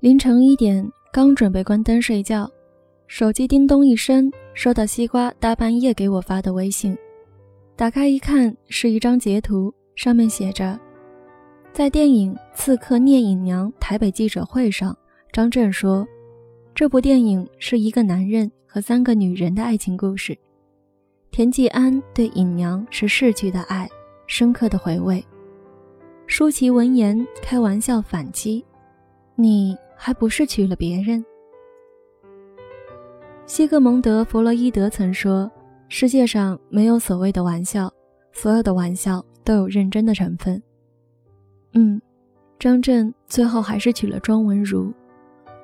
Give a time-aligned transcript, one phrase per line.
[0.00, 2.48] 凌晨一点，刚准备关灯睡觉，
[3.06, 6.96] 手机叮咚一声，收到西瓜大半夜给我发的微信。
[7.74, 10.78] 打开一看，是一张截图，上面写着
[11.72, 14.94] ：“在电影《刺客聂隐娘》台北记者会上，
[15.32, 16.06] 张震说，
[16.74, 20.36] 这部电影是一个男人和三个女人的爱情故事。
[21.30, 23.88] 田季安对隐娘是逝去的爱，
[24.26, 25.24] 深刻的回味。
[26.26, 28.62] 舒淇闻言开玩笑反击：
[29.36, 31.24] 你。”还不是娶了别人。
[33.46, 35.50] 西格蒙德·弗洛伊德曾说
[35.88, 37.92] ：“世界上没有所谓的玩笑，
[38.32, 40.60] 所有的玩笑都有认真的成分。”
[41.74, 42.00] 嗯，
[42.58, 44.92] 张震最后还是娶了庄文如。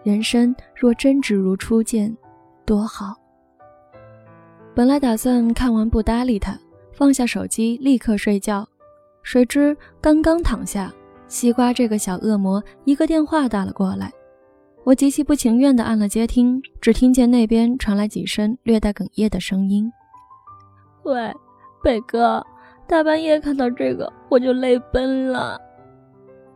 [0.04, 2.16] 人生若真只如初见，
[2.64, 3.14] 多好。
[4.74, 6.58] 本来打算看完不搭理他，
[6.92, 8.66] 放下手机立刻睡觉，
[9.22, 10.92] 谁知刚刚躺下，
[11.28, 14.12] 西瓜这个小恶魔一个电话打了过来。
[14.84, 19.88] 我极其不情愿地按了接听，只听见那边传来几声略带哽咽的声音
[21.04, 21.32] ：“喂，
[21.84, 22.44] 北哥，
[22.88, 25.56] 大半夜看到这个我就泪奔了。”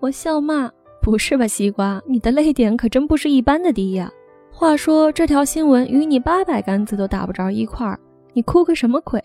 [0.00, 0.68] 我笑骂
[1.00, 4.10] ：“不是吧，西瓜，你的泪点可真不是一般的低呀！
[4.50, 7.96] 话说这条新闻与你八百竿子都打不着一块儿，
[8.32, 9.22] 你哭个什么鬼？”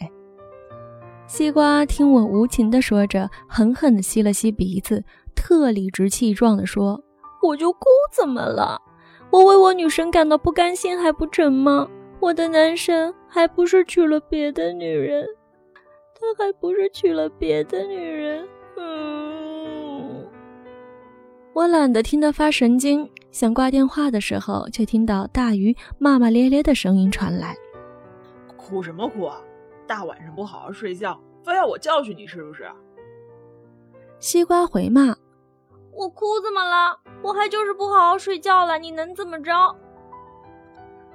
[1.26, 5.04] 西瓜听我无情地说着，狠狠地吸了吸鼻子，
[5.34, 7.02] 特理直气壮地说
[7.42, 7.80] ：“我就哭，
[8.16, 8.80] 怎么了？”
[9.32, 11.88] 我为我女神感到不甘心还不成吗？
[12.20, 15.26] 我的男神还不是娶了别的女人，
[16.14, 18.46] 他还不是娶了别的女人。
[18.78, 20.28] 嗯，
[21.54, 27.56] 我懒得听他发神经，想挂电话的时候，却听到大鱼骂骂咧咧的声音传来
[28.58, 29.42] ：“哭什么哭啊？
[29.88, 32.70] 大晚上不好好睡觉，非要我教训你是不是？”
[34.20, 35.16] 西瓜回骂。
[35.94, 36.98] 我哭怎么了？
[37.22, 39.52] 我还就是不好好睡觉了，你能怎么着？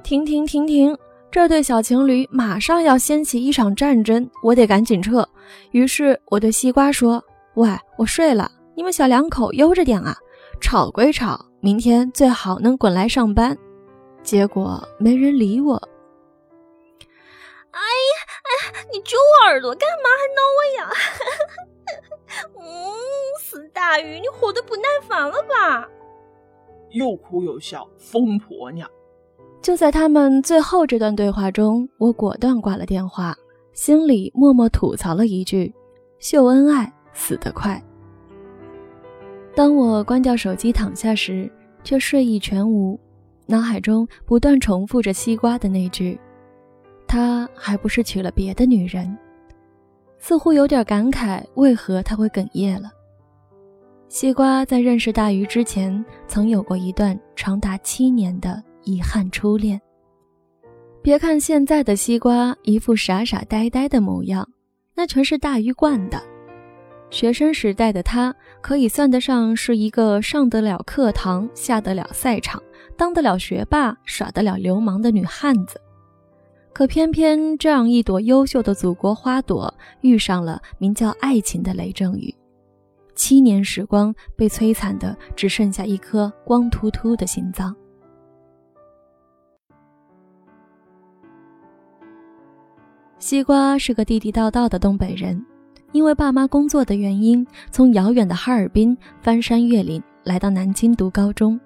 [0.02, 0.96] 停停停停！
[1.30, 5.28] 这对小情侣马上要掀起一场战争，我得赶紧撤。
[5.72, 7.22] 于是我对西瓜说
[7.54, 10.16] ：“喂，我睡了，你们小两口悠着点啊！
[10.60, 13.56] 吵归吵，明天最好能滚来上班。”
[14.22, 15.76] 结果没人理我。
[17.70, 18.48] 哎呀，哎
[18.81, 20.08] 呀，你揪我耳朵干嘛？
[20.16, 20.91] 还挠我呀？
[24.02, 25.88] 你活得不耐烦了吧？
[26.90, 28.88] 又哭又笑，疯婆娘！
[29.60, 33.34] 就在他们最后这段对话中，我果断挂了电话，
[33.72, 35.74] 心里默默吐槽了一句
[36.20, 37.82] ：“秀恩爱死得快。”
[39.56, 41.50] 当我关掉手机躺下时，
[41.82, 42.98] 却睡意全无，
[43.46, 46.18] 脑海中不断重复着西瓜的那句
[47.08, 49.16] ：“他还不是娶了别的女人。”
[50.18, 52.90] 似乎有点感慨，为何他会哽咽了？
[54.09, 59.81] 西瓜在认识大鱼之前，曾有过一段长达七年的遗憾初恋。
[61.03, 64.49] 别看现在的西瓜一副傻傻呆呆的模样，
[64.94, 66.22] 那全是大鱼惯的。
[67.11, 72.62] 学生时代的他，可以算得上是一个上得了课堂、下得了赛场、
[72.97, 75.81] 当得了学霸、耍得了流氓的女汉子。
[76.73, 82.34] 可偏偏这样一朵优秀的祖国花朵，遇上了名叫爱情的雷阵雨，
[83.16, 87.75] 七年时光被摧残的只剩下一颗光秃秃的心脏。
[93.19, 95.44] 西瓜是个地地道道的东北人，
[95.91, 101.59] 因为爸妈工作的原因，从遥远的哈尔滨翻山越岭来到南京读高中。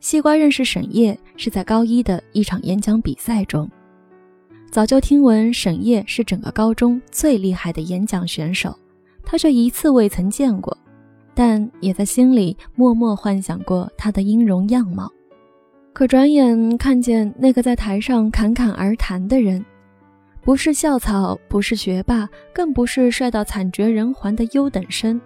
[0.00, 3.68] 西瓜认识沈烨是在高一的一场演讲比赛中。
[4.70, 8.74] 早就听闻沈烨是整个高中最厉害的演讲选手，
[9.24, 10.76] 他却一次未曾见过，
[11.34, 15.10] 但也在心里默默幻想过他的音容样貌。
[15.92, 19.64] 可转眼看见那个在台上侃侃而谈的人，
[20.42, 25.20] 不是校草，不是学霸，更不是帅到惨绝人寰的优等生，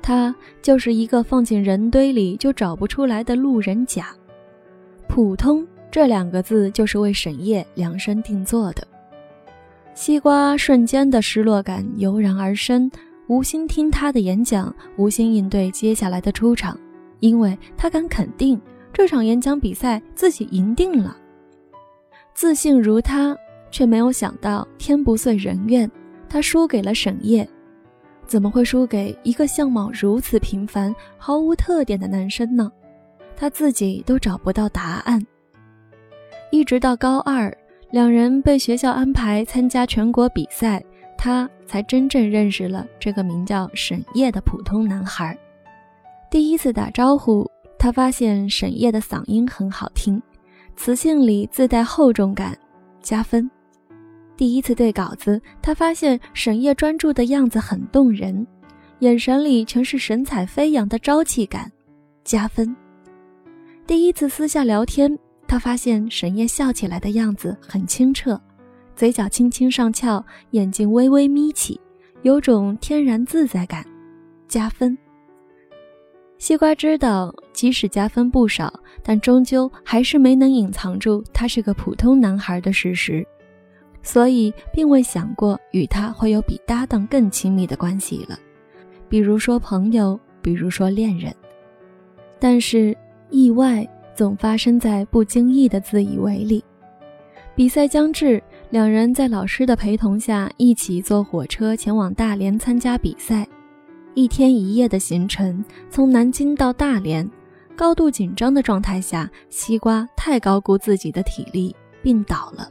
[0.00, 4.08] 他就是一个放进人堆里就找不出来的路人甲，
[5.08, 5.66] 普通。
[5.90, 8.84] 这两个字就是为沈烨量身定做的。
[9.94, 12.90] 西瓜瞬间的失落感油然而生，
[13.26, 16.78] 无心听他的演讲，无心应对接下来的出场，
[17.20, 18.60] 因为他敢肯定
[18.92, 21.16] 这场演讲比赛自己赢定了。
[22.34, 23.36] 自信如他，
[23.70, 25.90] 却没有想到天不遂人愿，
[26.28, 27.48] 他输给了沈烨。
[28.26, 32.70] 怎么会输给一个相貌如此平凡、毫无特点的男生呢？
[33.36, 35.24] 他自己都找不到答案。
[36.50, 37.54] 一直到高二，
[37.90, 40.82] 两人被学校安排参加全国比赛，
[41.24, 45.34] 他才真正认识了这个名叫沈烨的普通男孩。
[46.30, 50.22] 第一次打招呼，他发现沈烨的嗓音很好听，
[50.76, 52.54] 磁性里自带厚重感，
[53.00, 53.50] 加分。
[54.36, 58.46] 第一次对稿子，他发现沈烨专注的样子很动人，
[58.98, 61.72] 眼神里全是神采飞扬的朝气感，
[62.22, 62.76] 加分。
[63.86, 65.18] 第一次私下聊天，
[65.48, 68.38] 他发现沈烨笑起来的样子很清澈，
[68.96, 71.80] 嘴角轻轻上翘，眼睛微微眯起，
[72.22, 73.84] 有种天然自在感，
[74.46, 74.96] 加分。
[76.38, 83.26] 西瓜知道，即使加分不少，但终究还是没能隐藏住他是个普通男孩的事实，
[84.02, 88.38] 所以并未想过与他会有比搭档更亲密的关系了，
[89.08, 91.34] 比如说朋友，比如说恋人。
[92.38, 92.96] 但是
[93.30, 96.62] 意外总发生在不经意的自以为里。
[97.56, 98.42] 比赛将至，
[98.74, 103.46] 两人在老师的陪同下一起坐火车前往大连参加比赛。
[104.14, 107.24] 一天一夜的行程，从南京到大连，
[107.76, 111.72] 高度紧张的状态下，西瓜太高估自己的体力，
[112.02, 112.68] 病倒了，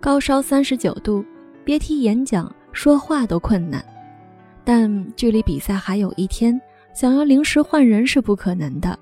[0.00, 1.24] 高烧三十九度，
[1.62, 3.80] 别提演讲、说话都困难。
[4.64, 6.60] 但距离比赛还有一天，
[6.92, 8.98] 想要临时换人是不可能的。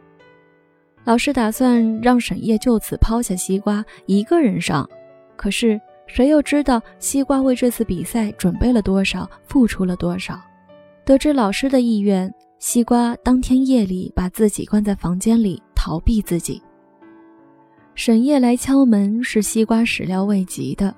[1.05, 4.87] 老师打算让沈烨就此抛下西瓜一个人上，
[5.35, 10.41] 可是谁又知道西瓜为这次比赛准备了多少，付出了多少？
[11.05, 16.61] 得知老师的意愿，西瓜当天夜里把自己关在房间里逃避自己。
[17.95, 20.95] 沈烨来敲门是西瓜始料未及的，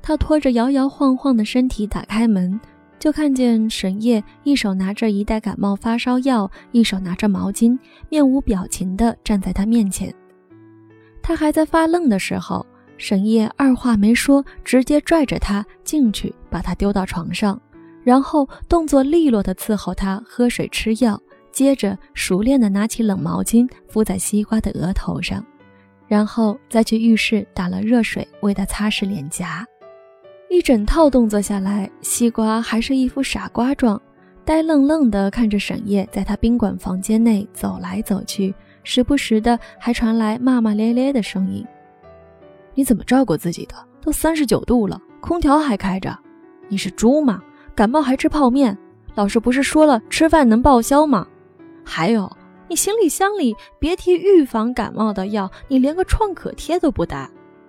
[0.00, 2.58] 他拖着摇摇晃晃的身体打开门，
[2.98, 7.78] 就看见沈烨一手拿着一袋感冒发烧药，一手拿着毛巾，
[8.08, 10.14] 面无表情地站在他面前。
[11.22, 12.64] 他还在发愣的时候，
[13.04, 17.60] 沈烨二话没说，直接拽着他进去，把他丢到床上。
[18.02, 21.20] 然后动作利落地伺候他喝水吃药，
[21.52, 25.44] 接着熟练地拿起冷毛巾敷在西瓜的额头上，
[26.08, 29.66] 然后再去浴室打了热水为他擦拭脸颊。
[30.48, 34.00] 一整套动作下来，西瓜还是一副傻瓜状，
[34.46, 41.62] 呆愣愣地看着沈烨在他宾馆房间内走来走去，时不时的还传来骂骂咧咧的声音
[42.74, 43.74] ：“你怎么照顾自己的？
[44.00, 46.18] 都三十九度了，空调还开着，
[46.68, 47.42] 你是猪吗？”
[47.74, 48.76] 感冒还吃泡面？
[49.16, 51.26] 老师不是说了吃饭能报销吗？
[51.84, 52.30] 还有，
[52.68, 57.28] 你行李箱里别提预防感冒的药，你连个创可贴都不带，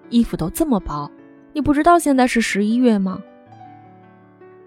[0.09, 1.09] 衣服都这么薄，
[1.53, 3.19] 你不知道现在是十一月吗？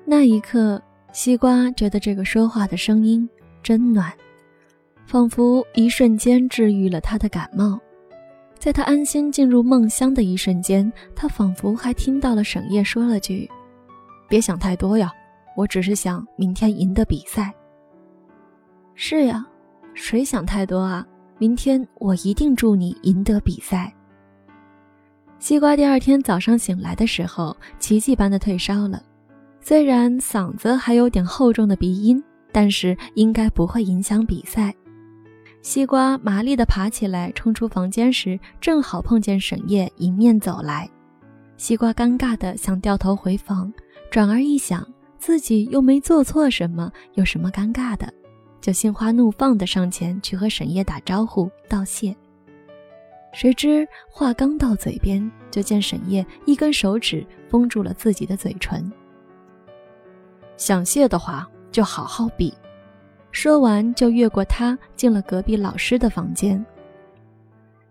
[0.05, 0.83] 那一刻，
[1.13, 3.29] 西瓜觉得这个说话的声音
[3.63, 4.13] 真暖，
[5.07, 7.79] 仿佛一瞬间治愈了他的感冒。
[8.59, 13.49] 在他安心进入梦乡的一瞬间，他仿佛还听到了沈烨说了句
[14.29, 15.13] ：“别想太多呀。”
[15.57, 17.53] 我只是想明天赢得比赛。
[18.95, 19.45] 是呀，
[19.93, 21.05] 谁想太多啊？
[21.37, 23.93] 明天我一定祝你赢得比赛。
[25.41, 29.03] 西瓜第二天早上醒来的时候，奇迹般的退烧了，
[29.61, 32.23] 虽然嗓子还有点厚重的鼻音，
[32.53, 34.73] 但是应该不会影响比赛。
[35.61, 40.89] 西瓜麻利的爬起来，冲出房间时，正好碰见沈烨迎面走来。
[41.57, 43.73] 西瓜尴尬的想掉头回房，
[44.11, 44.87] 转而一想。
[45.19, 48.11] 自己又没做错什么，有什么尴尬的？
[48.61, 52.17] 就心花怒放的上前去和沈烨打招呼道谢。
[53.35, 58.91] 谁知话刚到嘴边，就见沈烨一根手指封住了自己的嘴唇。
[60.57, 62.55] 想谢的话就好好比。
[63.41, 66.67] 说完就越过他进了隔壁老师的房间。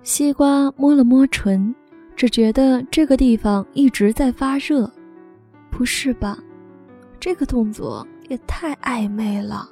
[0.03, 1.73] 西瓜摸了摸唇，
[2.17, 4.91] 只觉得这个地方一直在发热。
[5.71, 6.37] 不是吧？
[7.17, 9.69] 这个动作也太暧昧了！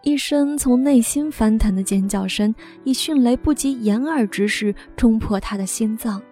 [0.00, 2.54] 一声从内心翻腾的尖叫声，
[2.84, 6.22] 以迅雷不及掩耳之势冲破他的心脏，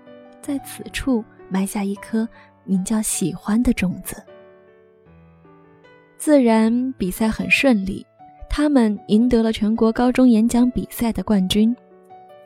[0.41, 2.27] 在此处埋下一颗
[2.65, 4.17] 名叫喜欢的种子。
[6.17, 8.07] 自然比赛很顺利，
[8.55, 11.75] 他们赢得了全国高中演讲比赛的冠军。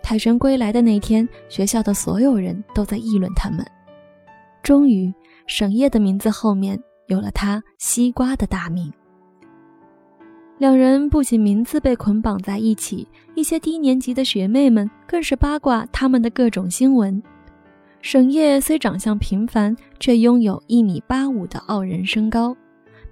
[0.05, 3.67] 凯旋归来的那天，学校的所有人都在议论他们。
[4.63, 5.13] 终于，
[5.49, 6.81] 沈烨的名字后面。
[7.09, 8.93] 有了他西瓜的大名，
[10.59, 17.23] 两人不仅名字被捆绑在一起，一些低年级的学妹们更是八卦他们的各种新闻。
[18.03, 22.57] 沈烨虽长相平凡，却拥有一米八五的傲人身高，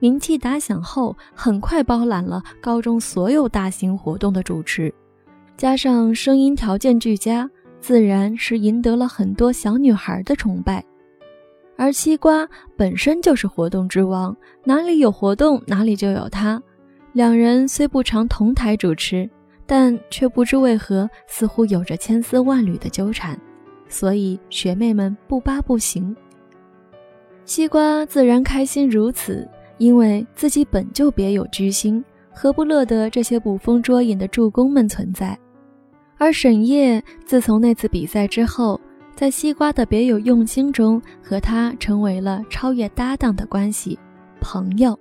[0.04, 4.92] 名气打响后，很快包揽了高中所有大型活动的主持，
[5.56, 10.84] 加上声音条件俱佳，自然是赢得了很多小女孩的崇拜。
[11.78, 12.46] 而西瓜
[12.76, 16.62] 本身就是活动之王，哪里有活动哪里就有他。
[17.14, 19.26] 两人虽不常同台主持，
[19.64, 23.40] 但却不知为何，似乎有着千丝万缕的纠缠，
[23.88, 26.14] 所以学妹们不扒不行。
[27.46, 35.38] 西瓜自然开心如此，因为自己本就别有居心，何不乐得这些捕风捉影的助攻们存在？
[36.18, 38.80] 而沈烨自从那次比赛之后，
[39.14, 43.98] 在西瓜的别有用心中，和他成为了超越搭档的关系，
[44.40, 44.98] 朋友。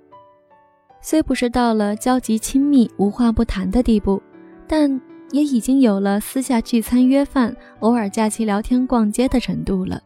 [1.00, 4.20] 虽不是到了交集亲密、无话不谈的地步，
[4.66, 5.00] 但
[5.30, 10.00] 也已经有了私下聚餐约饭、偶尔假期聊天逛街的程度了。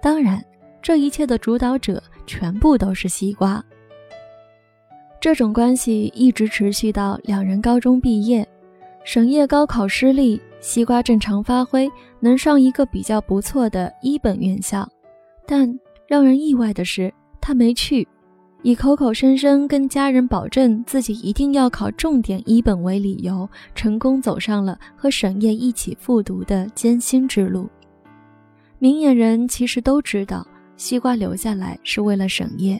[0.00, 0.42] 当然。
[0.82, 3.64] 这一切的主导者全部都是西瓜。
[5.24, 8.46] 这种关系一直持续到两人高中毕业，
[9.04, 11.90] 沈烨高考失利，西瓜正常发挥，
[12.20, 14.86] 能上一个比较不错的一本院校。
[15.46, 18.06] 但让人意外的是，他没去，
[18.62, 27.66] 以口口声声跟家人保证自己一定要考重点一本为理由，成功走上了和沈烨一起复读的艰辛之路。
[28.78, 30.46] 明眼人其实都知道。
[30.76, 32.78] 西瓜留下来是为了沈烨，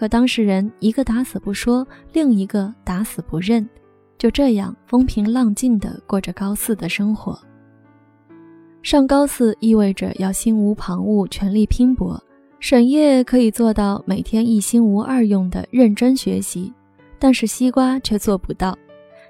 [0.00, 3.68] 可当事人一个打死不说，另一个打死不认，
[4.16, 7.38] 就这样风平浪静地过着高四的生活。
[8.82, 12.18] 上高四意味着要心无旁骛、全力拼搏。
[12.60, 16.72] 沈烨可以做到每天一心无二用的认真学习，
[17.18, 18.74] 但是西瓜却做不到。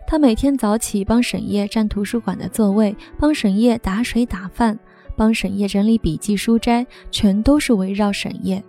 [0.06, 4.78] 他每天早起帮沈烨占图书馆的座位，帮沈烨打水打饭。
[5.16, 8.62] 帮沈烨整理笔记书斋，全都是围绕沈烨。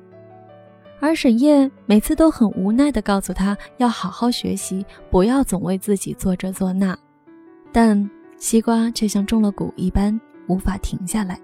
[1.01, 6.97] 而沈烨每次都很无奈地告诉他要好好学习，不要总为自己做这做那。
[7.71, 10.17] 但西瓜却像中了蛊一般，
[10.47, 11.39] 无法停下来。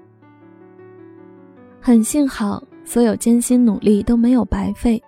[1.81, 5.01] 很幸好，所有艰辛努力都没有白费。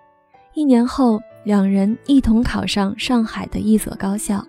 [0.55, 4.43] 一年后，两人一同考上上海的一所高校。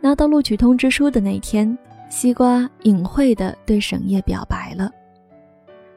[0.00, 1.78] 拿到录取通知书的那天。
[2.10, 4.90] 西瓜隐晦地对沈烨表白了。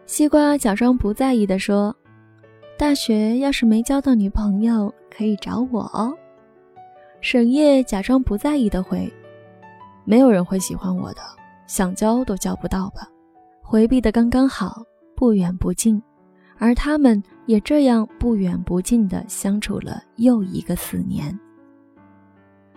[0.07, 1.95] 西瓜假装不在意地说
[2.77, 6.15] ：“大学要是没交到女朋友，可以找我哦。”
[7.21, 9.11] 沈烨假装不在意的回
[10.05, 11.21] ：“没有人会喜欢我的，
[11.65, 13.09] 想交都交不到吧？”
[13.63, 14.83] 回避的刚刚好，
[15.15, 16.01] 不远不近，
[16.59, 21.37] 而他们也这样不远不近的相处了又一个四年，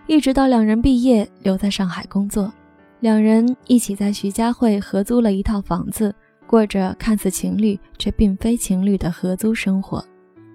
[0.07, 2.51] 一直到两人毕业，留在上海工作。
[2.99, 6.13] 两人一起在徐家汇合租了一套房子，
[6.51, 10.03] 过着看似情侣却并非情侣的合租生活。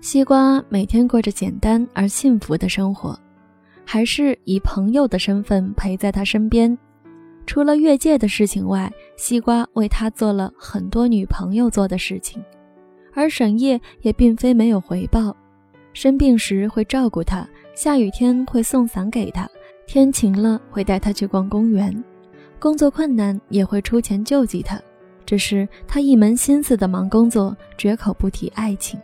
[0.03, 3.19] 西瓜每天过着简单而幸福的生活，
[3.83, 6.76] 还是以朋友的身份陪在他身边。
[7.47, 12.45] 除了越界的事情外，西瓜为他做了很多女朋友做的事情，
[13.15, 15.35] 而沈烨也并非没有回报。
[15.95, 19.49] 生病时会照顾他，下雨天会送伞给他，
[19.87, 22.05] 天晴了会带他去逛公园。
[22.59, 24.79] 工作困难也会出钱救济他，
[25.26, 28.99] 只是他一门心思的忙工作，绝口不提爱情。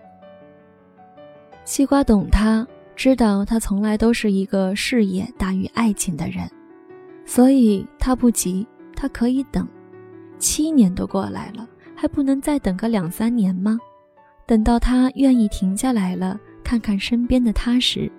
[1.64, 6.48] 西瓜懂他，知道他从来都是一个事业大于爱情的人，
[7.26, 9.66] 所以他不急，他可以等。
[10.38, 13.78] 七年都过来了，还不能再等个两三年吗？
[14.44, 18.10] 等到他愿意停下来了，看看身边的他时，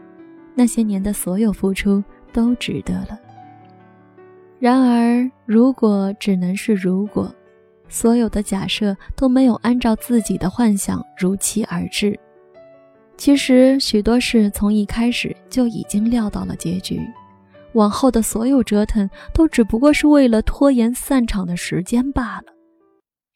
[0.55, 3.19] 那些年的所有付出都值得了。
[4.57, 7.29] 然而，如果只能是如果，
[7.89, 12.19] 所有的假设都没有按照自己的幻想如期而至。
[13.17, 16.99] 其实，许多事从一开始就已经料到了结局，
[17.73, 22.45] 往后的所有折腾都只不过是为了拖延散场的时间罢了。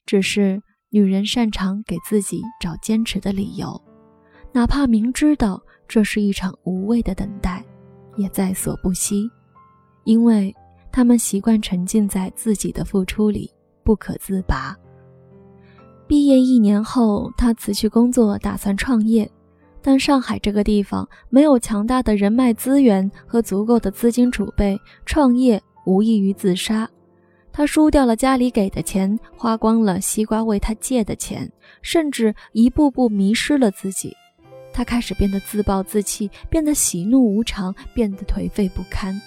[0.06, 3.80] 只是女人擅长给自己找坚持的理由，
[4.52, 7.64] 哪怕明知道这是一场无谓的等待，
[8.16, 9.30] 也在所不惜，
[10.06, 10.54] 因为。
[10.90, 13.52] 她们习惯沉浸在自己的付出里，
[13.88, 14.76] 不可自拔。
[16.08, 19.32] 毕业一年后，他辞去工作，打算创业，
[19.82, 26.90] 但上海这个地方没有强大的人脉资源和足够的资金储备，创业无异于自杀。
[27.54, 31.50] 他输掉了家里给的钱，花光了西瓜为他借的钱，
[31.82, 34.14] 甚至一步步迷失了自己。
[34.74, 39.18] 他开始变得自暴自弃，变得喜怒无常，变得颓废不堪。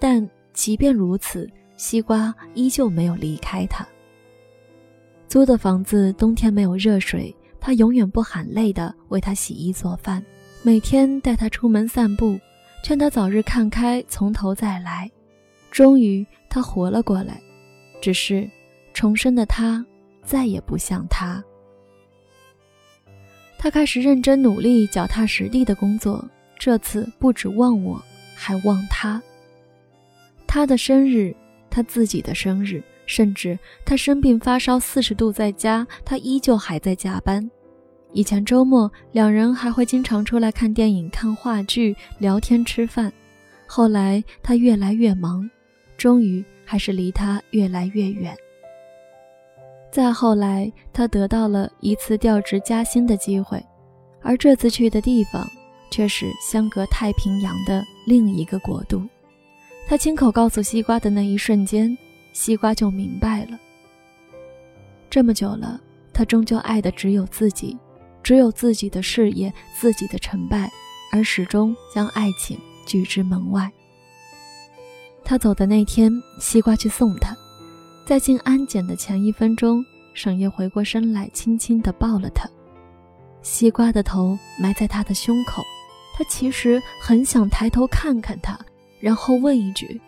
[0.00, 0.28] 但。
[0.54, 3.88] 即便如此，西瓜依旧没有离开他。
[5.32, 10.22] 租的房子冬天没有热水，他永远不喊累的为他洗衣做饭，
[10.62, 12.38] 每天带他出门散步，
[12.84, 15.10] 劝他早日看开，从头再来。
[15.70, 17.40] 终于，他活了过来，
[17.98, 18.46] 只是
[18.92, 19.82] 重生的他
[20.22, 21.42] 再也不像他。
[23.56, 26.22] 他开始认真努力、脚踏实地的工作，
[26.58, 27.98] 这次不止忘我，
[28.34, 29.18] 还忘他。
[30.46, 31.34] 他的生日，
[31.70, 37.50] 他自己的生日，甚至他生病发烧四十度在家，他依旧还在加班。
[38.12, 43.12] 以前周末两人还会经常出来看电影、看话剧、聊天、吃饭。
[43.66, 45.48] 后来他越来越忙，
[45.96, 48.36] 终于还是离他越来越远。
[49.90, 53.62] 再后来，他得到了一次调职加薪的机会，
[54.20, 55.46] 而这次去的地方
[55.90, 59.02] 却是相隔太平洋的另一个国度。
[59.86, 61.96] 他亲口告诉西瓜的那一瞬间，
[62.32, 63.58] 西瓜就明白了。
[65.10, 65.80] 这么久了，
[66.12, 67.78] 他终究爱的只有自己，
[68.22, 70.70] 只有自己的事业、自己的成败，
[71.12, 73.70] 而始终将爱情拒之门外。
[75.24, 76.10] 他走的那天，
[76.40, 77.36] 西瓜去送他，
[78.06, 79.84] 在进安检的前一分钟，
[80.14, 82.48] 沈烨回过身来，轻轻地抱了他。
[83.42, 85.62] 西瓜的头埋在他的胸口，
[86.16, 88.58] 他其实很想抬头看看他。
[89.00, 90.00] 然后问一句：“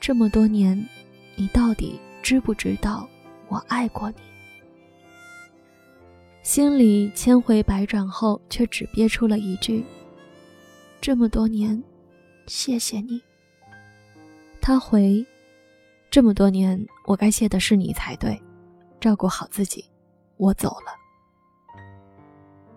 [0.00, 0.88] 这么多年，
[1.36, 3.06] 你到底知不知道
[3.48, 4.16] 我爱过你？”
[6.42, 9.84] 心里千回百转后，却只憋出了一句
[11.00, 11.80] ：“这么多年，
[12.46, 13.20] 谢谢你。”
[14.58, 15.24] 他回
[16.10, 18.42] ：“这么多年，我该谢的是你才对，
[18.98, 19.84] 照顾好自己，
[20.38, 20.96] 我走了。”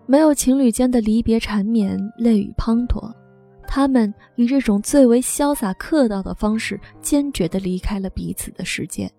[0.06, 3.10] 没有情侣间的离别缠绵，泪雨滂沱。
[3.76, 9.10] 他们以这种最为潇洒客套的方式，坚决地离开了彼此的世界，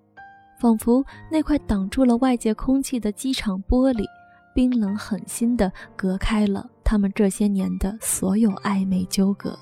[0.61, 4.05] 仿佛那块挡住了外界空气的机场玻璃，
[4.53, 9.59] 冰冷狠心地隔开了他们这些年的所有暧昧纠葛。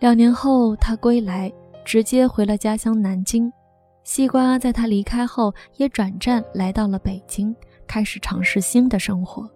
[0.00, 1.52] 两年后，他归来，
[1.84, 3.48] 直接回了家乡南京。
[4.02, 7.54] 西瓜在他离开后，也转战来到了北京，
[7.86, 9.48] 开始尝试新的生活。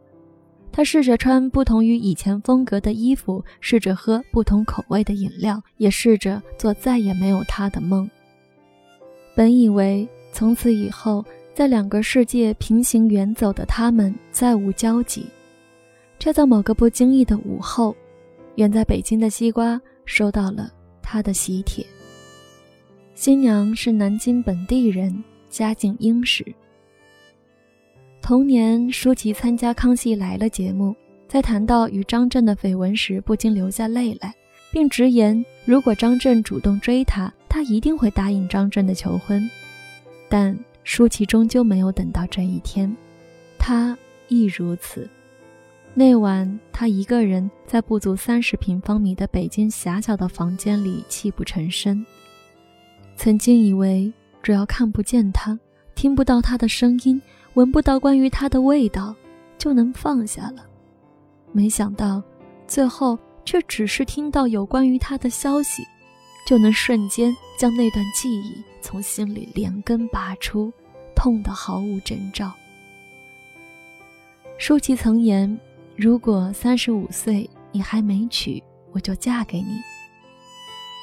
[0.72, 8.08] 他试着穿不同于以前风格的衣服，试着喝不同口味的饮料，也试着做再也没有他的梦。
[9.34, 15.26] 本以为从此以后，在两个世界平行远走的他们再无交集，
[16.18, 17.94] 却在某个不经意的午后，
[18.54, 21.84] 远在北京的西瓜收到了他的喜帖。
[23.14, 26.44] 新娘是南京本地人，家境殷实。
[28.30, 30.94] 同年，舒淇参加《康熙来了》节目，
[31.26, 34.32] 在谈到与张震的绯闻时，不禁流下泪来，
[34.70, 39.50] 并直言，如果张震主动追她，她一定会答应张震的求婚。
[40.28, 42.96] 但舒淇终究没有等到这一天，
[43.58, 45.10] 她亦如此。
[45.92, 52.06] 那晚，她一个人在不足三十平方米的北京狭小的房间里泣不成声。
[53.16, 55.58] 曾经以为，只要看不见他，
[55.96, 57.20] 听不到他的声音。
[57.54, 59.14] 闻不到关于他的味道，
[59.58, 60.64] 就能放下了。
[61.52, 62.22] 没想到，
[62.66, 65.82] 最后却只是听到有关于他的消息，
[66.46, 70.72] 就能瞬间将那段记忆从心里连根拔出，
[71.14, 72.52] 痛得毫无征兆。
[74.56, 75.58] 舒淇曾言
[75.96, 79.80] ：“如果三十五岁你还没娶，我就嫁给你。”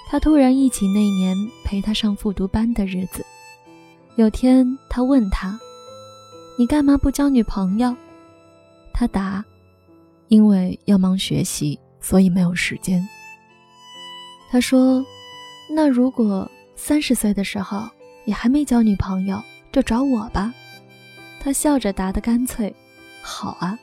[0.10, 3.25] 他突然忆起那年陪他上复读班的日子，
[4.15, 5.60] 有天他问他。
[6.60, 7.96] 你干嘛不交女朋友？
[8.91, 9.46] 他答
[10.28, 13.08] ：“因为要忙学习，所以没有时间。”
[14.50, 15.06] 他说
[15.70, 17.88] ：“那如果三十岁的时候
[18.26, 19.39] 你还没交女朋友，
[19.72, 20.52] 就找我吧。”
[21.39, 22.76] 他笑着答得干脆
[23.22, 23.78] ：“好啊。”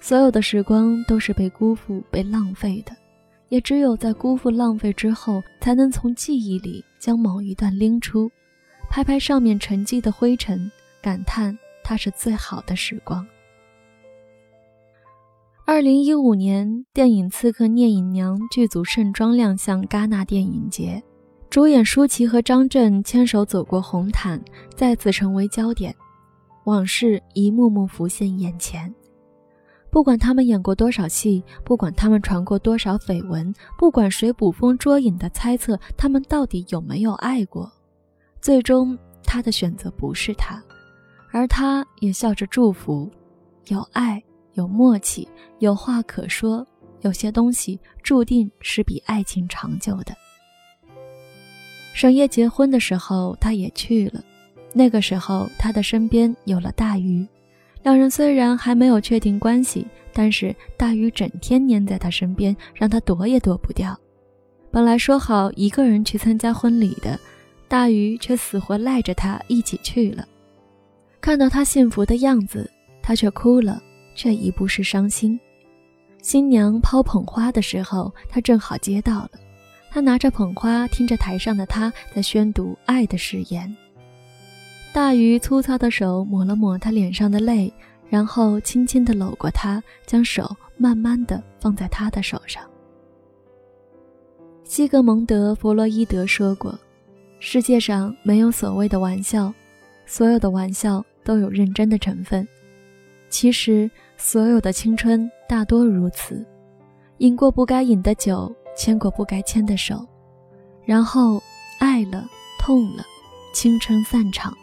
[0.00, 2.96] 所有的时光都是被辜负、被浪费的，
[3.50, 8.30] 也只有在辜负、浪费之后，才能从记忆里将某一段拎出，
[8.88, 10.70] 拍拍上面沉积的灰尘。
[11.04, 13.26] 感叹它是最好的时光。
[15.66, 21.02] 二零一五年，电影《刺客聂隐娘》剧组盛装亮相戛纳电影节，
[21.50, 24.42] 主演舒淇和张震牵手走过红毯，
[24.74, 25.94] 再次成为焦点，
[26.64, 28.90] 往事一幕幕浮现眼前。
[29.90, 37.70] 不管他们演过多少戏，不管他们传过多少绯闻，不管谁捕风捉影的猜测他们到底有没有爱过，
[38.40, 40.62] 最终他的选择不是他。
[41.34, 43.10] 而他也笑着祝福，
[43.66, 45.26] 有爱，有默契，
[45.58, 46.64] 有话可说。
[47.00, 50.14] 有些东西注定是比爱情长久的。
[51.92, 54.22] 沈烨结婚的时候，他也去了。
[54.72, 57.26] 那个时候，他的身边有了大鱼。
[57.82, 63.98] 两人虽然还没有确定关系，但是大鱼整天黏在他身边，让他躲也躲不掉。
[64.70, 67.18] 本来说好一个人去参加婚礼的，
[67.66, 70.24] 大鱼却死活赖着他一起去了。
[71.24, 73.82] 看到他幸福的样子，他却哭了，
[74.14, 75.40] 却已不是伤心。
[76.20, 79.30] 新娘抛捧花的时候，他正好接到了。
[79.90, 83.74] 他拿着捧花，听着台上的他在宣读爱的誓言。
[84.92, 87.72] 大鱼粗糙的手抹了抹他脸上的泪，
[88.10, 92.62] 然后轻轻地搂过他，将手慢慢地放在他的手上。
[94.62, 96.78] 西格蒙德·弗洛伊德说过
[97.40, 99.50] ：“世界上没有所谓的玩笑，
[100.04, 102.46] 所有的玩笑都有认真的成分。
[103.28, 106.46] 其实，所有的青春大多如此：
[107.18, 110.06] 饮过不该饮的酒，牵过不该牵的手，
[110.84, 111.42] 然后
[111.80, 112.24] 爱了，
[112.60, 113.04] 痛了，
[113.52, 114.56] 青春散场。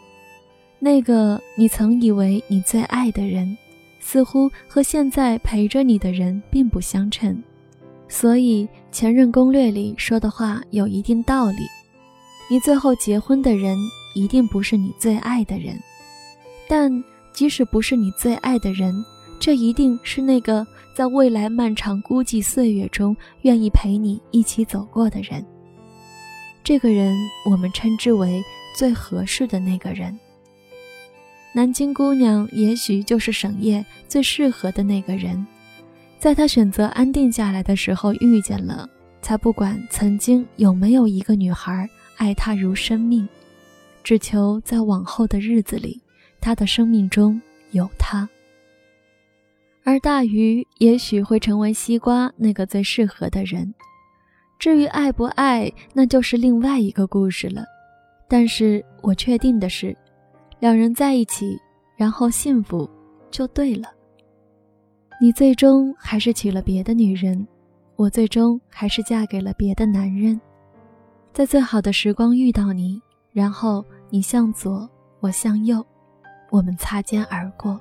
[0.78, 3.56] 那个你曾以为你最爱的人，
[4.00, 7.42] 似乎和现在陪着你的人并不相称。”
[8.08, 11.66] 所以，前任攻略里说的话有一定道理。
[12.50, 13.78] 你最后结婚的人
[14.14, 15.78] 一定不是你最爱的人，
[16.74, 17.04] 但
[17.34, 19.04] 即使不是你最爱的人，
[19.38, 25.44] 这一定是那个在未来漫长孤寂岁月中愿意陪你一起走过的人。
[26.64, 28.42] 这个人，我们称之为
[28.74, 30.18] 最合适的那个人。
[31.52, 35.46] 南京姑娘也许就是沈烨最适合的那个人。
[36.18, 38.88] 在他选择安定下来的时候遇见了，
[39.20, 43.28] 才不管曾经有没有一个女孩爱他如生命，
[44.02, 46.00] 只求在往后的日子里，
[46.42, 48.28] 他的生命中有他。
[49.84, 53.74] 而大鱼也许会成为西瓜那个最适合的人，
[54.58, 57.64] 至于爱不爱，那就是另外一个故事了。
[58.28, 59.96] 但是我确定的是，
[60.58, 61.58] 两人在一起，
[61.96, 62.88] 然后幸福，
[63.30, 63.88] 就对了。
[65.20, 67.46] 你最终还是娶了别的女人，
[67.96, 70.40] 我最终还是嫁给了别的男人，
[71.32, 73.00] 在最好的时光遇到你，
[73.32, 74.88] 然后你向左，
[75.20, 75.84] 我向右，
[76.52, 77.80] 我们擦肩而过。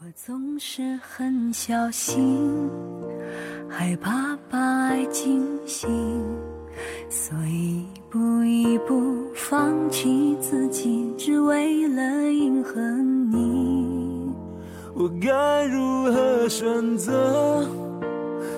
[0.00, 2.68] 我总是很小心，
[3.70, 5.88] 害怕把爱惊醒，
[7.08, 14.34] 所以一步一步放弃自己，只为了迎合你。
[14.92, 17.64] 我该如何选择？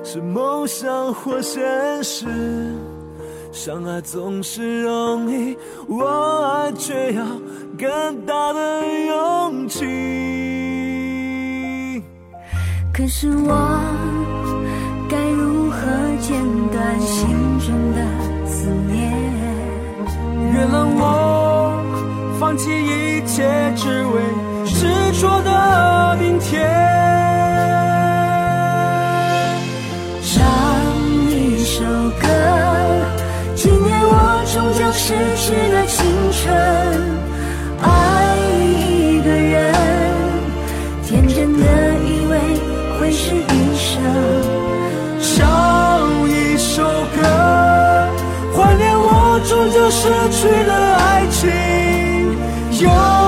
[0.03, 2.27] 是梦想或现实？
[3.57, 5.57] 相爱总是容易，
[5.89, 6.05] 我
[6.45, 7.25] 爱却要
[7.79, 9.81] 更大的勇气。
[12.93, 13.81] 可是我
[15.09, 15.79] 该如何
[16.21, 16.39] 剪
[16.71, 17.27] 断心
[17.59, 18.05] 中的
[18.47, 19.11] 思念？
[20.53, 21.83] 原谅我，
[22.39, 24.21] 放弃一切，只为。
[24.67, 24.87] 执
[25.19, 26.61] 着的明天，
[50.31, 51.51] 去了爱情。
[52.81, 53.26] 有。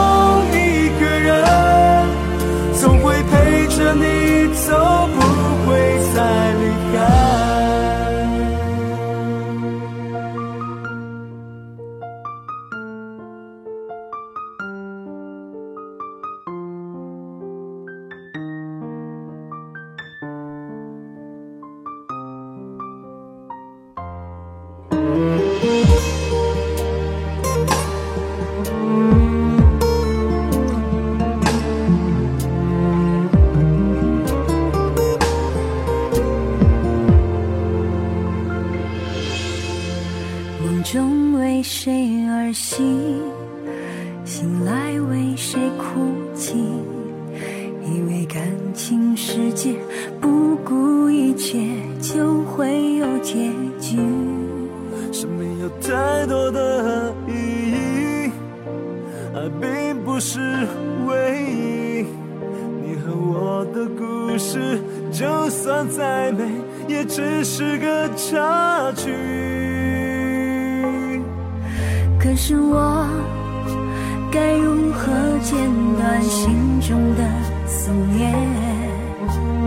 [76.78, 77.24] 心中的
[77.66, 78.32] 思念？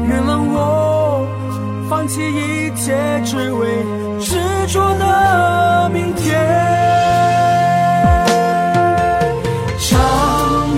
[0.08, 1.28] 原谅我，
[1.90, 3.68] 放弃一切，只为
[4.22, 6.40] 执着的明天。
[9.78, 10.00] 唱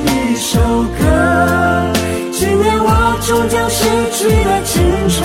[0.07, 0.59] 一首
[0.97, 1.05] 歌，
[2.31, 5.21] 纪念我终将逝去的青春，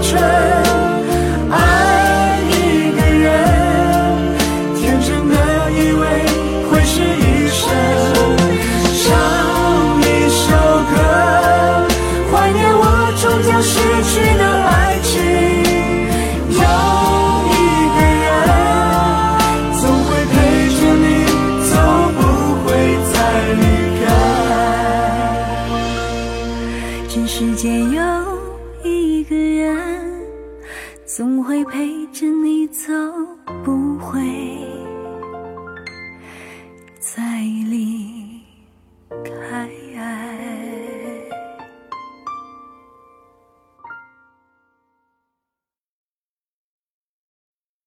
[0.00, 0.87] 青春。